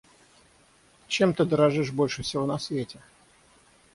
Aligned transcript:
Чем 1.07 1.31
ты 1.35 1.45
дорожишь 1.45 1.91
больше 1.91 2.23
всего 2.23 2.47
на 2.47 2.57
свете? 2.57 2.99